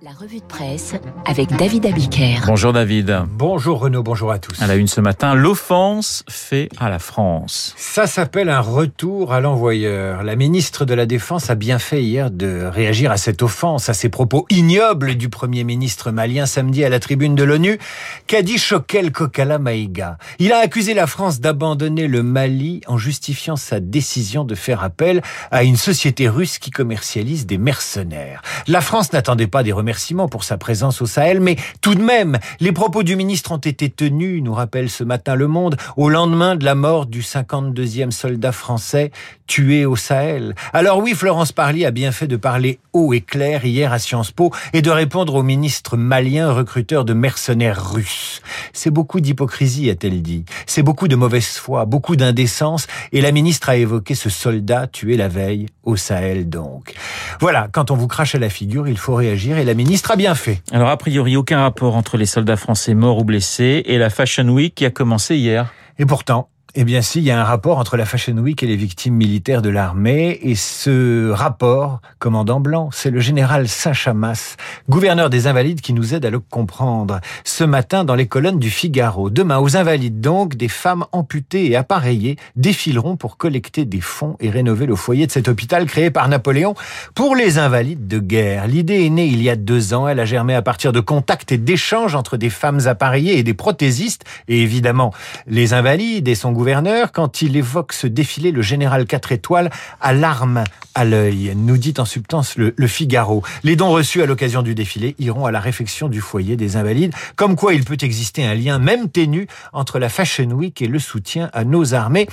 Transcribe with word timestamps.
La 0.00 0.12
revue 0.12 0.38
de 0.38 0.44
presse 0.44 0.94
avec 1.26 1.48
David 1.56 1.84
Abiker. 1.84 2.42
Bonjour 2.46 2.72
David. 2.72 3.22
Bonjour 3.32 3.80
Renaud, 3.80 4.04
bonjour 4.04 4.30
à 4.30 4.38
tous. 4.38 4.62
À 4.62 4.68
la 4.68 4.76
une 4.76 4.86
ce 4.86 5.00
matin, 5.00 5.34
l'offense 5.34 6.22
fait 6.28 6.68
à 6.78 6.88
la 6.88 7.00
France. 7.00 7.74
Ça 7.76 8.06
s'appelle 8.06 8.48
un 8.48 8.60
retour 8.60 9.32
à 9.32 9.40
l'envoyeur. 9.40 10.22
La 10.22 10.36
ministre 10.36 10.84
de 10.84 10.94
la 10.94 11.04
Défense 11.04 11.50
a 11.50 11.56
bien 11.56 11.80
fait 11.80 12.00
hier 12.00 12.30
de 12.30 12.62
réagir 12.64 13.10
à 13.10 13.16
cette 13.16 13.42
offense, 13.42 13.88
à 13.88 13.94
ces 13.94 14.08
propos 14.08 14.46
ignobles 14.50 15.16
du 15.16 15.30
Premier 15.30 15.64
ministre 15.64 16.12
malien 16.12 16.46
samedi 16.46 16.84
à 16.84 16.90
la 16.90 17.00
tribune 17.00 17.34
de 17.34 17.42
l'ONU, 17.42 17.76
qu'a 18.28 18.42
dit 18.42 18.58
Choquel 18.58 19.10
Kokala 19.10 19.58
Maïga. 19.58 20.16
Il 20.38 20.52
a 20.52 20.58
accusé 20.58 20.94
la 20.94 21.08
France 21.08 21.40
d'abandonner 21.40 22.06
le 22.06 22.22
Mali 22.22 22.82
en 22.86 22.98
justifiant 22.98 23.56
sa 23.56 23.80
décision 23.80 24.44
de 24.44 24.54
faire 24.54 24.84
appel 24.84 25.22
à 25.50 25.64
une 25.64 25.76
société 25.76 26.28
russe 26.28 26.60
qui 26.60 26.70
commercialise 26.70 27.46
des 27.46 27.58
mercenaires. 27.58 28.42
La 28.68 28.80
France 28.80 29.12
n'attendait 29.12 29.48
pas 29.48 29.64
des 29.64 29.72
remerciements 29.72 29.87
pour 30.30 30.44
sa 30.44 30.58
présence 30.58 31.00
au 31.02 31.06
Sahel, 31.06 31.40
mais 31.40 31.56
tout 31.80 31.94
de 31.94 32.02
même, 32.02 32.38
les 32.60 32.72
propos 32.72 33.02
du 33.02 33.16
ministre 33.16 33.52
ont 33.52 33.58
été 33.58 33.88
tenus, 33.90 34.42
nous 34.42 34.52
rappelle 34.52 34.90
ce 34.90 35.04
matin 35.04 35.34
Le 35.34 35.48
Monde, 35.48 35.76
au 35.96 36.08
lendemain 36.08 36.56
de 36.56 36.64
la 36.64 36.74
mort 36.74 37.06
du 37.06 37.22
52e 37.22 38.10
soldat 38.10 38.52
français 38.52 39.10
tué 39.46 39.86
au 39.86 39.96
Sahel. 39.96 40.54
Alors 40.72 40.98
oui, 40.98 41.14
Florence 41.14 41.52
Parly 41.52 41.86
a 41.86 41.90
bien 41.90 42.12
fait 42.12 42.26
de 42.26 42.36
parler 42.36 42.78
haut 42.92 43.12
et 43.12 43.22
clair 43.22 43.64
hier 43.64 43.92
à 43.92 43.98
Sciences 43.98 44.30
Po 44.30 44.52
et 44.72 44.82
de 44.82 44.90
répondre 44.90 45.34
au 45.34 45.42
ministre 45.42 45.96
malien 45.96 46.52
recruteur 46.52 47.04
de 47.04 47.14
mercenaires 47.14 47.92
russes. 47.92 48.42
C'est 48.72 48.90
beaucoup 48.90 49.20
d'hypocrisie, 49.20 49.88
a-t-elle 49.88 50.22
dit. 50.22 50.44
C'est 50.66 50.82
beaucoup 50.82 51.08
de 51.08 51.16
mauvaise 51.16 51.56
foi, 51.56 51.86
beaucoup 51.86 52.14
d'indécence, 52.14 52.86
et 53.12 53.20
la 53.20 53.32
ministre 53.32 53.70
a 53.70 53.76
évoqué 53.76 54.14
ce 54.14 54.28
soldat 54.28 54.86
tué 54.86 55.16
la 55.16 55.28
veille 55.28 55.66
au 55.82 55.96
Sahel 55.96 56.48
donc. 56.48 56.94
Voilà, 57.40 57.68
quand 57.72 57.90
on 57.90 57.96
vous 57.96 58.08
crache 58.08 58.34
à 58.34 58.38
la 58.38 58.50
figure, 58.50 58.86
il 58.86 58.98
faut 58.98 59.14
réagir 59.14 59.56
et 59.56 59.64
la 59.64 59.74
ministre 59.78 60.10
a 60.10 60.16
bien 60.16 60.34
fait. 60.34 60.60
Alors 60.72 60.88
a 60.88 60.96
priori, 60.96 61.36
aucun 61.36 61.60
rapport 61.60 61.94
entre 61.94 62.16
les 62.16 62.26
soldats 62.26 62.56
français 62.56 62.94
morts 62.94 63.18
ou 63.18 63.24
blessés 63.24 63.82
et 63.86 63.96
la 63.96 64.10
Fashion 64.10 64.48
Week 64.48 64.74
qui 64.74 64.84
a 64.84 64.90
commencé 64.90 65.36
hier. 65.36 65.72
Et 66.00 66.04
pourtant, 66.04 66.48
eh 66.74 66.84
bien 66.84 67.00
si, 67.00 67.20
il 67.20 67.24
y 67.24 67.30
a 67.30 67.40
un 67.40 67.44
rapport 67.44 67.78
entre 67.78 67.96
la 67.96 68.04
Fashion 68.04 68.36
Week 68.36 68.62
et 68.62 68.66
les 68.66 68.76
victimes 68.76 69.14
militaires 69.14 69.62
de 69.62 69.70
l'armée, 69.70 70.38
et 70.42 70.54
ce 70.54 71.30
rapport, 71.30 72.00
commandant 72.18 72.60
Blanc, 72.60 72.90
c'est 72.92 73.10
le 73.10 73.20
général 73.20 73.68
Saint-Chamas, 73.68 74.56
gouverneur 74.88 75.30
des 75.30 75.46
Invalides, 75.46 75.80
qui 75.80 75.94
nous 75.94 76.14
aide 76.14 76.26
à 76.26 76.30
le 76.30 76.40
comprendre. 76.40 77.20
Ce 77.44 77.64
matin, 77.64 78.04
dans 78.04 78.14
les 78.14 78.26
colonnes 78.26 78.58
du 78.58 78.68
Figaro, 78.68 79.30
demain, 79.30 79.58
aux 79.58 79.78
Invalides 79.78 80.20
donc, 80.20 80.56
des 80.56 80.68
femmes 80.68 81.06
amputées 81.12 81.70
et 81.70 81.76
appareillées 81.76 82.36
défileront 82.54 83.16
pour 83.16 83.38
collecter 83.38 83.86
des 83.86 84.02
fonds 84.02 84.36
et 84.38 84.50
rénover 84.50 84.84
le 84.84 84.94
foyer 84.94 85.26
de 85.26 85.32
cet 85.32 85.48
hôpital 85.48 85.86
créé 85.86 86.10
par 86.10 86.28
Napoléon 86.28 86.74
pour 87.14 87.34
les 87.34 87.56
Invalides 87.56 88.08
de 88.08 88.18
guerre. 88.18 88.66
L'idée 88.66 89.06
est 89.06 89.10
née 89.10 89.26
il 89.26 89.42
y 89.42 89.48
a 89.48 89.56
deux 89.56 89.94
ans, 89.94 90.06
elle 90.06 90.20
a 90.20 90.26
germé 90.26 90.54
à 90.54 90.60
partir 90.60 90.92
de 90.92 91.00
contacts 91.00 91.50
et 91.50 91.58
d'échanges 91.58 92.14
entre 92.14 92.36
des 92.36 92.50
femmes 92.50 92.80
appareillées 92.86 93.38
et 93.38 93.42
des 93.42 93.54
prothésistes, 93.54 94.24
et 94.48 94.60
évidemment 94.60 95.14
les 95.46 95.72
Invalides 95.72 96.28
et 96.28 96.34
son 96.34 96.52
gouverneur 96.58 97.12
quand 97.12 97.40
il 97.40 97.56
évoque 97.56 97.92
ce 97.92 98.08
défilé, 98.08 98.50
le 98.50 98.62
général 98.62 99.06
4 99.06 99.30
étoiles 99.30 99.70
à 100.00 100.12
l'arme 100.12 100.64
à 100.96 101.04
l'œil, 101.04 101.52
nous 101.54 101.78
dit 101.78 101.94
en 101.98 102.04
substance 102.04 102.56
le, 102.56 102.74
le, 102.76 102.86
Figaro. 102.88 103.44
Les 103.62 103.76
dons 103.76 103.90
reçus 103.90 104.22
à 104.22 104.26
l'occasion 104.26 104.62
du 104.62 104.74
défilé 104.74 105.14
iront 105.20 105.46
à 105.46 105.52
la 105.52 105.60
réfection 105.60 106.08
du 106.08 106.20
foyer 106.20 106.56
des 106.56 106.74
invalides, 106.74 107.14
comme 107.36 107.54
quoi 107.54 107.74
il 107.74 107.84
peut 107.84 107.96
exister 108.00 108.44
un 108.44 108.54
lien 108.54 108.80
même 108.80 109.08
ténu 109.08 109.46
entre 109.72 110.00
la 110.00 110.08
Fashion 110.08 110.50
Week 110.50 110.82
et 110.82 110.88
le 110.88 110.98
soutien 110.98 111.48
à 111.52 111.62
nos 111.62 111.94
armées. 111.94 112.26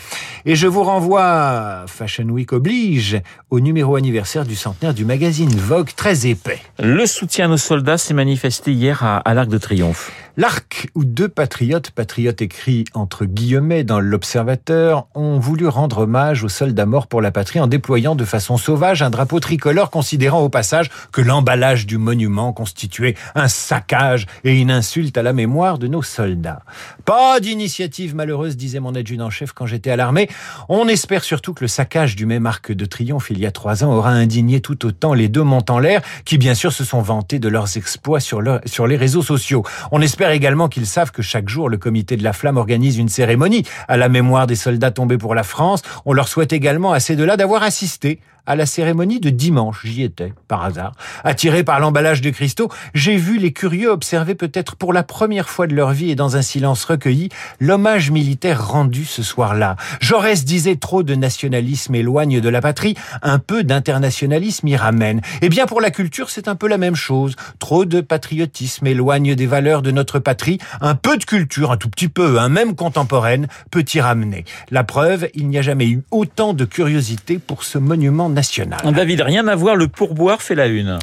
Et 0.45 0.55
je 0.55 0.65
vous 0.65 0.81
renvoie, 0.81 1.85
Fashion 1.85 2.25
Week 2.29 2.51
oblige, 2.51 3.21
au 3.51 3.59
numéro 3.59 3.95
anniversaire 3.95 4.45
du 4.45 4.55
centenaire 4.55 4.95
du 4.95 5.05
magazine 5.05 5.55
Vogue, 5.55 5.91
très 5.95 6.25
épais. 6.25 6.61
Le 6.79 7.05
soutien 7.05 7.45
à 7.45 7.47
nos 7.49 7.57
soldats 7.57 7.99
s'est 7.99 8.15
manifesté 8.15 8.73
hier 8.73 9.03
à, 9.03 9.17
à 9.17 9.35
l'Arc 9.35 9.49
de 9.49 9.59
Triomphe. 9.59 10.11
L'Arc, 10.37 10.87
où 10.95 11.05
deux 11.05 11.29
patriotes, 11.29 11.91
patriotes 11.91 12.41
écrits 12.41 12.83
entre 12.93 13.23
guillemets 13.23 13.85
dans 13.85 14.01
l'Observateur, 14.15 15.07
ont 15.13 15.39
voulu 15.39 15.67
rendre 15.67 15.97
hommage 15.97 16.45
aux 16.45 16.49
soldats 16.49 16.85
morts 16.85 17.07
pour 17.07 17.21
la 17.21 17.31
patrie 17.31 17.59
en 17.59 17.67
déployant 17.67 18.15
de 18.15 18.23
façon 18.23 18.55
sauvage 18.55 19.01
un 19.01 19.09
drapeau 19.09 19.41
tricolore, 19.41 19.89
considérant 19.91 20.39
au 20.39 20.47
passage 20.47 20.89
que 21.11 21.19
l'emballage 21.19 21.85
du 21.85 21.97
monument 21.97 22.53
constituait 22.53 23.15
un 23.35 23.49
saccage 23.49 24.25
et 24.45 24.57
une 24.57 24.71
insulte 24.71 25.17
à 25.17 25.21
la 25.21 25.33
mémoire 25.33 25.79
de 25.79 25.87
nos 25.87 26.01
soldats. 26.01 26.61
Pas 27.03 27.41
d'initiative 27.41 28.15
malheureuse, 28.15 28.55
disait 28.55 28.79
mon 28.79 28.95
adjudant-chef 28.95 29.51
quand 29.51 29.65
j'étais 29.65 29.91
à 29.91 29.97
l'armée. 29.97 30.29
On 30.69 30.87
espère 30.87 31.25
surtout 31.25 31.53
que 31.53 31.65
le 31.65 31.67
saccage 31.67 32.15
du 32.15 32.25
même 32.25 32.45
arc 32.45 32.71
de 32.71 32.85
triomphe 32.85 33.31
il 33.31 33.39
y 33.39 33.45
a 33.45 33.51
trois 33.51 33.83
ans 33.83 33.91
aura 33.91 34.11
indigné 34.11 34.61
tout 34.61 34.85
autant 34.85 35.13
les 35.13 35.27
deux 35.27 35.43
montants 35.43 35.79
l'air, 35.79 36.01
qui 36.23 36.37
bien 36.37 36.53
sûr 36.53 36.71
se 36.71 36.85
sont 36.85 37.01
vantés 37.01 37.39
de 37.39 37.49
leurs 37.49 37.75
exploits 37.75 38.21
sur, 38.21 38.41
leur, 38.41 38.61
sur 38.65 38.87
les 38.87 38.95
réseaux 38.95 39.23
sociaux. 39.23 39.63
On 39.91 40.01
espère 40.01 40.29
également 40.29 40.69
qu'ils 40.69 40.87
savent 40.87 41.11
que 41.11 41.21
chaque 41.21 41.49
jour, 41.49 41.67
le 41.67 41.77
comité 41.77 42.15
de 42.15 42.23
la 42.23 42.31
flamme 42.31 42.55
organise 42.55 42.97
une 42.97 43.09
cérémonie 43.09 43.65
à 43.89 43.97
la 43.97 44.04
mémoire 44.09 44.47
des 44.47 44.55
soldats 44.55 44.91
tombés 44.91 45.17
pour 45.17 45.35
la 45.35 45.43
France. 45.43 45.81
On 46.05 46.13
leur 46.13 46.27
souhaite 46.27 46.53
également 46.53 46.93
à 46.93 46.99
ces 46.99 47.15
deux-là 47.15 47.37
d'avoir 47.37 47.63
assisté 47.63 48.19
à 48.45 48.55
la 48.55 48.65
cérémonie 48.65 49.19
de 49.19 49.29
dimanche. 49.29 49.81
J'y 49.83 50.03
étais, 50.03 50.33
par 50.47 50.63
hasard. 50.63 50.93
Attiré 51.23 51.63
par 51.63 51.79
l'emballage 51.79 52.21
de 52.21 52.29
cristaux, 52.29 52.69
j'ai 52.93 53.17
vu 53.17 53.37
les 53.37 53.51
curieux 53.53 53.89
observer 53.89 54.35
peut-être 54.35 54.75
pour 54.75 54.93
la 54.93 55.03
première 55.03 55.49
fois 55.49 55.67
de 55.67 55.75
leur 55.75 55.91
vie 55.91 56.11
et 56.11 56.15
dans 56.15 56.37
un 56.37 56.41
silence 56.41 56.83
recueilli, 56.85 57.29
l'hommage 57.59 58.11
militaire 58.11 58.67
rendu 58.67 59.05
ce 59.05 59.23
soir-là. 59.23 59.75
Jaurès 59.99 60.45
disait 60.45 60.75
trop 60.75 61.03
de 61.03 61.15
nationalisme 61.15 61.95
éloigne 61.95 62.41
de 62.41 62.49
la 62.49 62.61
patrie, 62.61 62.95
un 63.21 63.39
peu 63.39 63.63
d'internationalisme 63.63 64.67
y 64.67 64.75
ramène. 64.75 65.21
Eh 65.41 65.49
bien, 65.49 65.65
pour 65.65 65.81
la 65.81 65.91
culture, 65.91 66.29
c'est 66.29 66.47
un 66.47 66.55
peu 66.55 66.67
la 66.67 66.77
même 66.77 66.95
chose. 66.95 67.35
Trop 67.59 67.85
de 67.85 68.01
patriotisme 68.01 68.87
éloigne 68.87 69.35
des 69.35 69.47
valeurs 69.47 69.81
de 69.81 69.91
notre 69.91 70.19
patrie. 70.19 70.59
Un 70.81 70.95
peu 70.95 71.17
de 71.17 71.25
culture, 71.25 71.71
un 71.71 71.77
tout 71.77 71.89
petit 71.89 72.09
peu, 72.09 72.39
un 72.39 72.49
même 72.49 72.75
contemporaine, 72.75 73.47
peut 73.71 73.85
y 73.93 73.99
ramener. 73.99 74.45
La 74.71 74.83
preuve, 74.83 75.29
il 75.33 75.47
n'y 75.47 75.57
a 75.57 75.61
jamais 75.61 75.87
eu 75.87 76.03
autant 76.11 76.53
de 76.53 76.65
curiosité 76.65 77.39
pour 77.39 77.63
ce 77.63 77.77
monument 77.77 78.29
national. 78.35 78.79
David, 78.93 79.21
rien 79.21 79.47
à 79.47 79.55
voir, 79.55 79.75
le 79.75 79.87
pourboire 79.87 80.43
fait 80.43 80.55
la 80.55 80.67
une. 80.67 80.99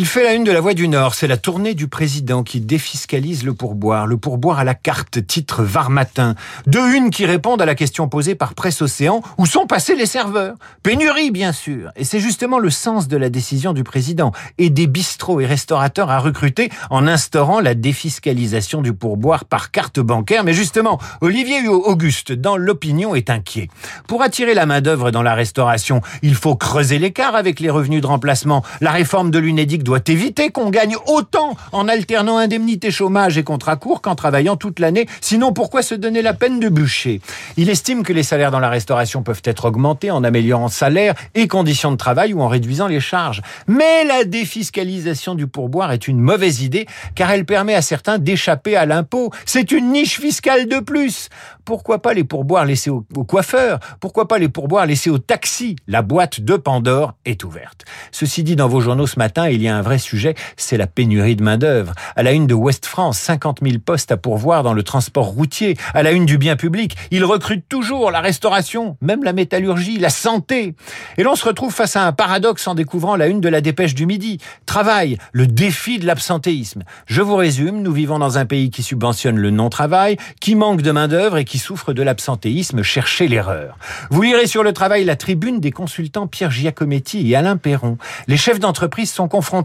Il 0.00 0.06
fait 0.06 0.22
la 0.22 0.34
une 0.34 0.44
de 0.44 0.52
la 0.52 0.60
Voix 0.60 0.74
du 0.74 0.86
Nord. 0.86 1.16
C'est 1.16 1.26
la 1.26 1.36
tournée 1.36 1.74
du 1.74 1.88
président 1.88 2.44
qui 2.44 2.60
défiscalise 2.60 3.42
le 3.42 3.52
pourboire. 3.52 4.06
Le 4.06 4.16
pourboire 4.16 4.60
à 4.60 4.62
la 4.64 4.74
carte, 4.76 5.26
titre 5.26 5.64
Var 5.64 5.90
Matin. 5.90 6.36
Deux 6.68 6.94
unes 6.94 7.10
qui 7.10 7.26
répondent 7.26 7.60
à 7.60 7.66
la 7.66 7.74
question 7.74 8.06
posée 8.08 8.36
par 8.36 8.54
Presse 8.54 8.80
Océan. 8.80 9.22
Où 9.38 9.46
sont 9.46 9.66
passés 9.66 9.96
les 9.96 10.06
serveurs? 10.06 10.54
Pénurie, 10.84 11.32
bien 11.32 11.50
sûr. 11.50 11.90
Et 11.96 12.04
c'est 12.04 12.20
justement 12.20 12.60
le 12.60 12.70
sens 12.70 13.08
de 13.08 13.16
la 13.16 13.28
décision 13.28 13.72
du 13.72 13.82
président. 13.82 14.30
Et 14.56 14.70
des 14.70 14.86
bistrots 14.86 15.40
et 15.40 15.46
restaurateurs 15.46 16.12
à 16.12 16.20
recruter 16.20 16.70
en 16.90 17.08
instaurant 17.08 17.58
la 17.58 17.74
défiscalisation 17.74 18.82
du 18.82 18.92
pourboire 18.92 19.46
par 19.46 19.72
carte 19.72 19.98
bancaire. 19.98 20.44
Mais 20.44 20.52
justement, 20.54 21.00
Olivier 21.22 21.66
Auguste, 21.66 22.30
dans 22.30 22.56
l'opinion, 22.56 23.16
est 23.16 23.30
inquiet. 23.30 23.68
Pour 24.06 24.22
attirer 24.22 24.54
la 24.54 24.64
main-d'œuvre 24.64 25.10
dans 25.10 25.24
la 25.24 25.34
restauration, 25.34 26.02
il 26.22 26.36
faut 26.36 26.54
creuser 26.54 27.00
l'écart 27.00 27.34
avec 27.34 27.58
les 27.58 27.68
revenus 27.68 28.00
de 28.00 28.06
remplacement. 28.06 28.64
La 28.80 28.92
réforme 28.92 29.32
de 29.32 29.40
l'UNEDIC 29.40 29.87
doit 29.88 30.00
éviter 30.08 30.50
qu'on 30.50 30.68
gagne 30.68 30.96
autant 31.06 31.56
en 31.72 31.88
alternant 31.88 32.36
indemnité 32.36 32.90
chômage 32.90 33.38
et 33.38 33.42
contrat 33.42 33.76
court 33.76 34.02
qu'en 34.02 34.14
travaillant 34.14 34.56
toute 34.56 34.80
l'année. 34.80 35.06
Sinon, 35.22 35.54
pourquoi 35.54 35.80
se 35.80 35.94
donner 35.94 36.20
la 36.20 36.34
peine 36.34 36.60
de 36.60 36.68
bûcher? 36.68 37.22
Il 37.56 37.70
estime 37.70 38.02
que 38.02 38.12
les 38.12 38.22
salaires 38.22 38.50
dans 38.50 38.60
la 38.60 38.68
restauration 38.68 39.22
peuvent 39.22 39.40
être 39.44 39.64
augmentés 39.64 40.10
en 40.10 40.24
améliorant 40.24 40.68
salaire 40.68 41.14
et 41.34 41.48
conditions 41.48 41.90
de 41.90 41.96
travail 41.96 42.34
ou 42.34 42.42
en 42.42 42.48
réduisant 42.48 42.86
les 42.86 43.00
charges. 43.00 43.40
Mais 43.66 44.04
la 44.04 44.24
défiscalisation 44.24 45.34
du 45.34 45.46
pourboire 45.46 45.90
est 45.90 46.06
une 46.06 46.20
mauvaise 46.20 46.60
idée 46.60 46.84
car 47.14 47.30
elle 47.30 47.46
permet 47.46 47.74
à 47.74 47.80
certains 47.80 48.18
d'échapper 48.18 48.76
à 48.76 48.84
l'impôt. 48.84 49.30
C'est 49.46 49.72
une 49.72 49.92
niche 49.92 50.20
fiscale 50.20 50.68
de 50.68 50.80
plus. 50.80 51.30
Pourquoi 51.64 52.02
pas 52.02 52.12
les 52.12 52.24
pourboires 52.24 52.66
laissés 52.66 52.90
aux 52.90 53.02
coiffeurs? 53.26 53.78
Pourquoi 54.00 54.28
pas 54.28 54.38
les 54.38 54.48
pourboires 54.48 54.86
laissés 54.86 55.10
aux 55.10 55.18
taxis? 55.18 55.76
La 55.86 56.02
boîte 56.02 56.40
de 56.40 56.56
Pandore 56.56 57.14
est 57.24 57.44
ouverte. 57.44 57.84
Ceci 58.10 58.42
dit, 58.42 58.56
dans 58.56 58.68
vos 58.68 58.80
journaux 58.80 59.06
ce 59.06 59.18
matin, 59.18 59.48
il 59.48 59.62
y 59.62 59.67
a 59.67 59.67
un 59.68 59.82
vrai 59.82 59.98
sujet, 59.98 60.34
c'est 60.56 60.76
la 60.76 60.86
pénurie 60.86 61.36
de 61.36 61.42
main-d'œuvre. 61.42 61.92
À 62.16 62.22
la 62.22 62.32
une 62.32 62.46
de 62.46 62.54
Ouest 62.54 62.86
France, 62.86 63.18
50 63.18 63.60
000 63.62 63.78
postes 63.84 64.12
à 64.12 64.16
pourvoir 64.16 64.62
dans 64.62 64.72
le 64.72 64.82
transport 64.82 65.26
routier. 65.26 65.76
À 65.94 66.02
la 66.02 66.12
une 66.12 66.26
du 66.26 66.38
bien 66.38 66.56
public, 66.56 66.96
ils 67.10 67.24
recrutent 67.24 67.68
toujours 67.68 68.10
la 68.10 68.20
restauration, 68.20 68.96
même 69.00 69.24
la 69.24 69.32
métallurgie, 69.32 69.98
la 69.98 70.10
santé. 70.10 70.74
Et 71.16 71.22
l'on 71.22 71.34
se 71.34 71.44
retrouve 71.44 71.74
face 71.74 71.96
à 71.96 72.06
un 72.06 72.12
paradoxe 72.12 72.66
en 72.66 72.74
découvrant 72.74 73.16
la 73.16 73.26
une 73.26 73.40
de 73.40 73.48
la 73.48 73.60
dépêche 73.60 73.94
du 73.94 74.06
midi. 74.06 74.38
Travail, 74.66 75.18
le 75.32 75.46
défi 75.46 75.98
de 75.98 76.06
l'absentéisme. 76.06 76.82
Je 77.06 77.22
vous 77.22 77.36
résume, 77.36 77.82
nous 77.82 77.92
vivons 77.92 78.18
dans 78.18 78.38
un 78.38 78.46
pays 78.46 78.70
qui 78.70 78.82
subventionne 78.82 79.36
le 79.36 79.50
non-travail, 79.50 80.16
qui 80.40 80.54
manque 80.54 80.82
de 80.82 80.90
main-d'œuvre 80.90 81.38
et 81.38 81.44
qui 81.44 81.58
souffre 81.58 81.92
de 81.92 82.02
l'absentéisme. 82.02 82.82
Cherchez 82.82 83.28
l'erreur. 83.28 83.76
Vous 84.10 84.22
lirez 84.22 84.46
sur 84.46 84.62
le 84.62 84.72
travail 84.72 85.04
la 85.04 85.16
tribune 85.16 85.60
des 85.60 85.70
consultants 85.70 86.26
Pierre 86.26 86.50
Giacometti 86.50 87.30
et 87.30 87.36
Alain 87.36 87.56
Perron. 87.56 87.98
Les 88.26 88.36
chefs 88.36 88.60
d'entreprise 88.60 89.12
sont 89.12 89.28
confrontés 89.28 89.57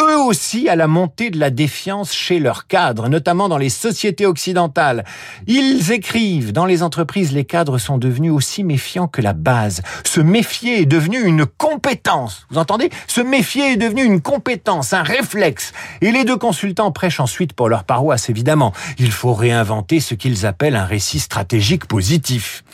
eux 0.00 0.18
aussi 0.18 0.68
à 0.68 0.76
la 0.76 0.86
montée 0.86 1.30
de 1.30 1.38
la 1.38 1.50
défiance 1.50 2.12
chez 2.12 2.38
leurs 2.38 2.66
cadres, 2.66 3.08
notamment 3.08 3.48
dans 3.48 3.58
les 3.58 3.68
sociétés 3.68 4.26
occidentales. 4.26 5.04
Ils 5.46 5.92
écrivent, 5.92 6.52
dans 6.52 6.66
les 6.66 6.82
entreprises, 6.82 7.32
les 7.32 7.44
cadres 7.44 7.78
sont 7.78 7.98
devenus 7.98 8.32
aussi 8.32 8.64
méfiants 8.64 9.08
que 9.08 9.22
la 9.22 9.32
base. 9.32 9.82
Se 10.04 10.20
méfier 10.20 10.82
est 10.82 10.86
devenu 10.86 11.22
une 11.22 11.46
compétence. 11.46 12.46
Vous 12.50 12.58
entendez? 12.58 12.90
Se 13.06 13.20
méfier 13.20 13.72
est 13.72 13.76
devenu 13.76 14.02
une 14.02 14.20
compétence, 14.20 14.92
un 14.92 15.02
réflexe. 15.02 15.72
Et 16.00 16.12
les 16.12 16.24
deux 16.24 16.36
consultants 16.36 16.92
prêchent 16.92 17.20
ensuite 17.20 17.52
pour 17.52 17.68
leur 17.68 17.84
paroisse, 17.84 18.30
évidemment. 18.30 18.72
Il 18.98 19.12
faut 19.12 19.34
réinventer 19.34 20.00
ce 20.00 20.14
qu'ils 20.14 20.46
appellent 20.46 20.76
un 20.76 20.84
récit 20.84 21.20
stratégique 21.20 21.86
positif. 21.86 22.64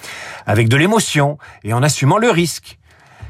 Avec 0.46 0.68
de 0.68 0.76
l'émotion 0.76 1.38
et 1.64 1.72
en 1.72 1.82
assumant 1.82 2.18
le 2.18 2.30
risque. 2.30 2.78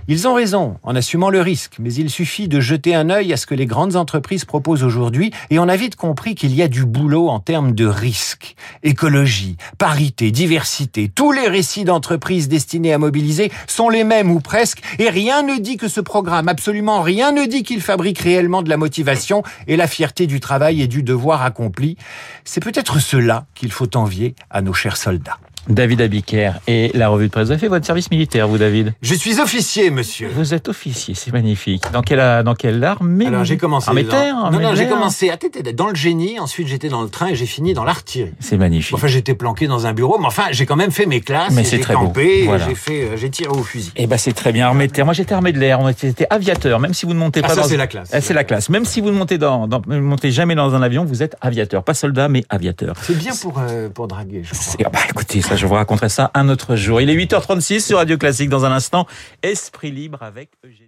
Ils 0.09 0.29
ont 0.29 0.35
raison 0.35 0.77
en 0.85 0.95
assumant 0.95 1.31
le 1.31 1.41
risque, 1.41 1.79
mais 1.81 1.93
il 1.93 2.11
suffit 2.11 2.47
de 2.47 2.61
jeter 2.61 2.95
un 2.95 3.11
œil 3.11 3.33
à 3.33 3.37
ce 3.37 3.45
que 3.45 3.57
les 3.57 3.67
grandes 3.67 3.97
entreprises 3.97 4.45
proposent 4.45 4.85
aujourd'hui 4.85 5.33
et 5.51 5.59
on 5.59 5.69
a 5.69 5.75
vite 5.75 5.97
compris 5.97 6.37
qu'il 6.37 6.55
y 6.55 6.63
a 6.63 6.69
du 6.69 6.85
boulot 6.85 7.29
en 7.29 7.41
termes 7.41 7.73
de 7.73 7.87
risque. 7.87 8.55
Écologie, 8.85 9.57
parité, 9.79 10.31
diversité, 10.31 11.11
tous 11.13 11.33
les 11.33 11.49
récits 11.49 11.83
d'entreprises 11.83 12.47
destinés 12.47 12.93
à 12.93 12.99
mobiliser 12.99 13.51
sont 13.67 13.89
les 13.89 14.05
mêmes 14.05 14.31
ou 14.31 14.39
presque 14.39 14.81
et 15.01 15.11
rien 15.11 15.43
ne 15.43 15.59
dit 15.59 15.77
que 15.77 15.89
ce 15.89 16.01
programme, 16.01 16.47
absolument 16.47 17.03
rien 17.03 17.33
ne 17.33 17.45
dit 17.45 17.65
qu'il 17.65 17.81
fabrique 17.81 18.21
réellement 18.21 18.63
de 18.63 18.69
la 18.69 18.77
motivation 18.77 19.43
et 19.67 19.77
la 19.77 19.89
fierté 19.89 20.29
du 20.29 20.39
travail 20.39 20.83
et 20.83 20.87
du 20.87 21.03
devoir 21.03 21.43
accompli. 21.43 21.97
C'est 22.45 22.63
peut-être 22.63 23.01
cela 23.01 23.47
qu'il 23.57 23.73
faut 23.73 23.97
envier 23.97 24.37
à 24.51 24.63
nos 24.63 24.73
chers 24.73 24.99
soldats. 24.99 25.41
David 25.69 26.01
Abiker 26.01 26.53
et 26.67 26.91
la 26.95 27.09
revue 27.09 27.27
de 27.27 27.33
presse. 27.33 27.47
Vous 27.47 27.53
avez 27.53 27.61
fait 27.61 27.69
votre 27.69 27.87
service 27.87 28.11
militaire, 28.11 28.49
vous, 28.49 28.59
David? 28.59 28.95
Je 29.03 29.15
suis 29.15 29.41
officier, 29.41 29.91
monsieur. 29.91 30.29
Vous 30.35 30.55
êtes 30.55 30.69
officier, 30.69 31.15
c'est 31.15 31.33
magnifique. 31.33 31.85
Dans 31.93 32.03
quelle, 32.03 32.43
dans 32.45 32.55
quelle 32.55 32.83
armée 32.85 33.27
Alors, 33.27 33.45
j'ai 33.45 33.57
commencé... 33.57 33.89
Armée 33.89 34.05
terre 34.05 34.51
Non, 34.53 34.61
non, 34.61 34.75
j'ai 34.75 34.89
commencé 34.89 35.31
à 35.31 35.37
dans 35.75 35.89
le 35.89 35.95
génie, 35.95 36.39
ensuite 36.39 36.69
j'étais 36.69 36.89
dans 36.89 37.03
le 37.03 37.09
train 37.09 37.29
et 37.29 37.35
j'ai 37.35 37.47
fini 37.47 37.75
dans 37.75 37.85
l'artillerie. 37.85 38.33
C'est 38.41 38.57
magnifique. 38.57 38.95
Enfin, 38.95 39.07
j'étais 39.07 39.35
planqué 39.35 39.67
dans 39.67 39.87
un 39.87 39.93
bureau, 39.93 40.19
mais 40.19 40.27
enfin, 40.27 40.45
j'ai 40.51 40.67
quand 40.67 40.77
même 40.77 40.91
fait 40.91 41.07
mes 41.07 41.21
classes, 41.21 41.53
mais 41.53 41.65
c'est 41.65 41.79
très 41.79 41.95
campé, 41.95 42.45
voilà. 42.45 42.67
j'ai 42.67 42.75
fait, 42.75 43.03
euh, 43.03 43.17
j'ai 43.17 43.31
tiré 43.31 43.51
au 43.51 43.63
fusil. 43.63 43.93
Eh 43.97 44.07
ben, 44.07 44.19
c'est 44.19 44.33
très 44.33 44.53
bien. 44.53 44.67
Armée 44.67 44.87
de 44.87 44.93
terre. 44.93 45.05
Moi, 45.05 45.15
j'étais 45.15 45.35
armée 45.35 45.53
de 45.53 45.59
l'air. 45.59 45.81
J'étais 46.01 46.27
aviateur. 46.31 46.81
Même 46.81 46.95
si 46.95 47.07
vous 47.07 47.15
ne 47.15 47.19
montez 47.19 47.41
ah, 47.45 47.49
pas 47.49 47.55
ça, 47.55 47.63
dans... 47.63 47.69
c'est 47.69 47.77
la 47.77 47.87
classe. 47.87 48.11
Eh, 48.13 48.21
c'est 48.21 48.35
la 48.35 48.45
classe. 48.45 48.69
Même 48.69 48.85
si 48.85 49.01
vous 49.01 49.09
ne 49.11 49.17
montez 49.17 49.39
dans, 49.39 49.67
dans, 49.67 49.83
ne 49.87 50.01
montez 50.01 50.31
jamais 50.31 50.55
dans 50.55 50.75
un 50.75 50.83
avion, 50.83 51.05
vous 51.05 51.23
êtes 51.23 51.37
aviateur. 51.41 51.83
Pas 51.85 51.95
soldat, 51.95 52.29
mais 52.29 52.45
aviateur. 52.49 52.97
C'est 53.03 53.17
bien 53.17 53.33
pour, 53.41 53.59
euh, 53.59 53.89
pour 53.89 54.09
draguer, 54.09 54.43
je 54.45 54.51
crois. 54.51 54.87
Ah 54.87 54.91
bah, 54.93 54.99
écoutez, 55.11 55.41
ça, 55.41 55.56
je 55.57 55.67
vous 55.67 55.75
raconterai 55.75 56.09
ça 56.09 56.31
un 56.35 56.49
autre 56.49 56.77
jour. 56.77 57.01
Il 57.01 57.11
est 57.11 57.17
8h36 57.17 57.81
sur 57.81 57.99
Radio 57.99 58.19
Classique 58.19 58.49
dans 58.49 58.65
un 58.65 58.73
instant. 58.73 59.07
Esprit 59.43 59.91
libre 59.91 60.23
avec 60.23 60.51
Eugénie. 60.65 60.86